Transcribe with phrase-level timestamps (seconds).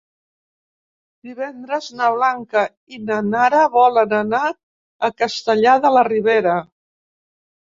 [1.27, 2.63] Divendres na Blanca
[2.95, 4.43] i na Nara volen anar
[5.09, 6.57] a Castellar de la Ribera.